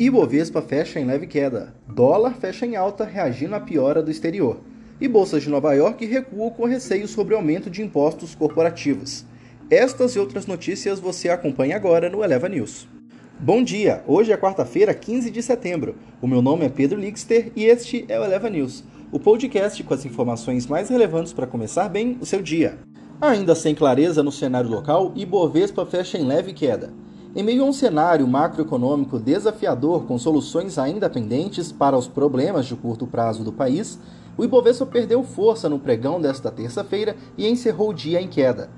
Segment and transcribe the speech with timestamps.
[0.00, 1.74] Ibovespa fecha em leve queda.
[1.86, 4.58] Dólar fecha em alta, reagindo à piora do exterior.
[4.98, 9.26] E bolsas de Nova York recuam com receio sobre aumento de impostos corporativos.
[9.68, 12.88] Estas e outras notícias você acompanha agora no Eleva News.
[13.38, 15.94] Bom dia, hoje é quarta-feira, 15 de setembro.
[16.22, 18.82] O meu nome é Pedro Lixter e este é o Eleva News,
[19.12, 22.78] o podcast com as informações mais relevantes para começar bem o seu dia.
[23.20, 26.90] Ainda sem clareza no cenário local, Ibovespa fecha em leve queda.
[27.32, 32.74] Em meio a um cenário macroeconômico desafiador com soluções ainda pendentes para os problemas de
[32.74, 34.00] curto prazo do país,
[34.36, 38.68] o Ibovespa perdeu força no pregão desta terça-feira e encerrou o dia em queda.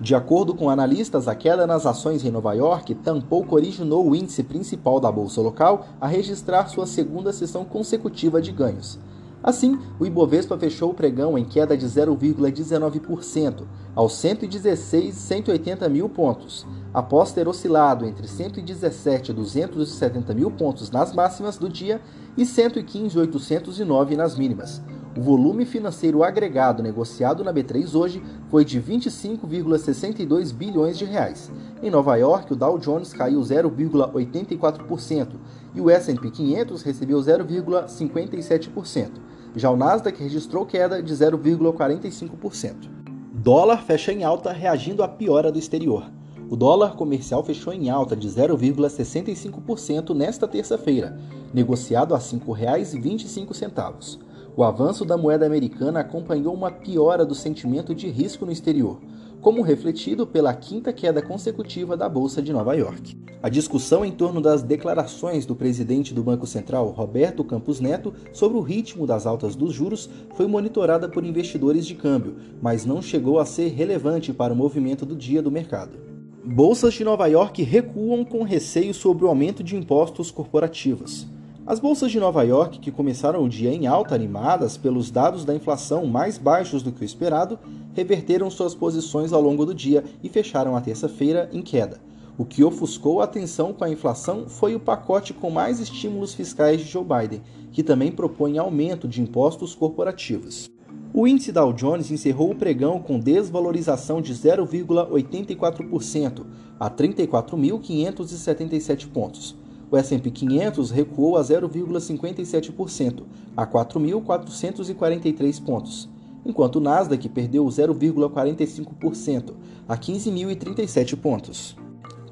[0.00, 4.42] De acordo com analistas, a queda nas ações em Nova York tampouco originou o índice
[4.42, 8.98] principal da bolsa local a registrar sua segunda sessão consecutiva de ganhos.
[9.44, 17.30] Assim, o Ibovespa fechou o pregão em queda de 0,19%, aos 116.180 mil pontos, após
[17.30, 22.00] ter oscilado entre 117 e 270 mil pontos nas máximas do dia
[22.38, 24.80] e 115.809 nas mínimas.
[25.14, 31.52] O volume financeiro agregado negociado na B3 hoje foi de 25,62 bilhões de reais.
[31.82, 35.28] Em Nova York, o Dow Jones caiu 0,84%
[35.74, 39.10] e o S&P 500 recebeu 0,57%.
[39.56, 42.88] Já o Nasdaq registrou queda de 0,45%.
[43.32, 46.10] Dólar fecha em alta reagindo à piora do exterior.
[46.48, 51.18] O dólar comercial fechou em alta de 0,65% nesta terça-feira,
[51.52, 54.18] negociado a R$ 5,25.
[54.56, 59.00] O avanço da moeda americana acompanhou uma piora do sentimento de risco no exterior,
[59.44, 63.14] como refletido pela quinta queda consecutiva da Bolsa de Nova York.
[63.42, 68.56] A discussão em torno das declarações do presidente do Banco Central, Roberto Campos Neto, sobre
[68.56, 73.38] o ritmo das altas dos juros foi monitorada por investidores de câmbio, mas não chegou
[73.38, 75.98] a ser relevante para o movimento do dia do mercado.
[76.42, 81.26] Bolsas de Nova York recuam com receio sobre o aumento de impostos corporativos.
[81.66, 85.54] As bolsas de Nova York, que começaram o dia em alta, animadas pelos dados da
[85.54, 87.58] inflação mais baixos do que o esperado,
[87.94, 92.02] reverteram suas posições ao longo do dia e fecharam a terça-feira em queda.
[92.36, 96.82] O que ofuscou a atenção com a inflação foi o pacote com mais estímulos fiscais
[96.82, 97.40] de Joe Biden,
[97.72, 100.70] que também propõe aumento de impostos corporativos.
[101.14, 106.44] O índice Dow Jones encerrou o pregão com desvalorização de 0,84%
[106.78, 113.22] a 34.577 pontos o S&P 500 recuou a 0,57%,
[113.56, 116.08] a 4.443 pontos,
[116.44, 119.54] enquanto o Nasdaq perdeu 0,45%,
[119.88, 121.76] a 15.037 pontos.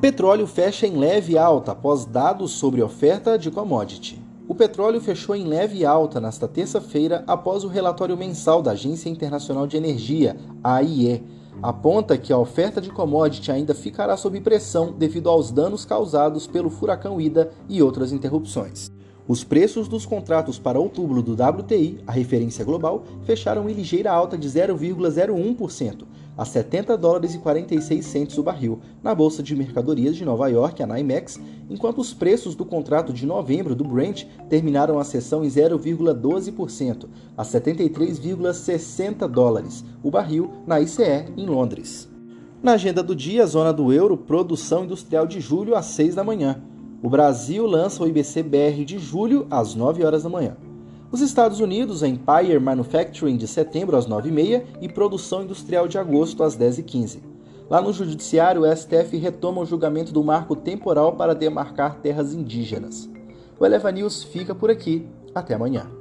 [0.00, 4.18] Petróleo fecha em leve alta após dados sobre oferta de commodity.
[4.48, 9.66] O petróleo fechou em leve alta nesta terça-feira após o relatório mensal da Agência Internacional
[9.66, 11.22] de Energia, AIE,
[11.62, 16.70] aponta que a oferta de commodity ainda ficará sob pressão devido aos danos causados pelo
[16.70, 18.90] furacão Ida e outras interrupções.
[19.28, 24.36] Os preços dos contratos para outubro do WTI, a referência global, fecharam em ligeira alta
[24.36, 26.04] de 0,01%,
[26.40, 30.82] a 70 dólares e 46 centos o barril, na Bolsa de Mercadorias de Nova York,
[30.82, 35.48] a NYMEX, enquanto os preços do contrato de novembro do Brent terminaram a sessão em
[35.48, 42.08] 0,12%, a 73,60 dólares o barril, na ICE, em Londres.
[42.62, 46.62] Na agenda do dia, zona do euro, produção industrial de julho às 6 da manhã.
[47.02, 50.56] O Brasil lança o IBC-BR de julho às 9 horas da manhã.
[51.12, 56.56] Os Estados Unidos, Empire Manufacturing de setembro às 9h30 e produção industrial de agosto às
[56.56, 57.18] 10h15.
[57.68, 63.10] Lá no Judiciário, o STF retoma o julgamento do marco temporal para demarcar terras indígenas.
[63.58, 65.04] O Eleva News fica por aqui.
[65.34, 65.99] Até amanhã.